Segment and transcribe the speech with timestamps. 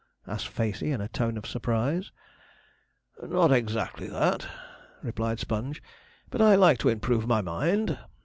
[0.25, 2.11] asked Facey, in a tone of surprise.
[3.21, 4.47] 'Not exactly that,'
[5.03, 5.83] replied Sponge;
[6.31, 7.99] 'but I like to improve my mind.'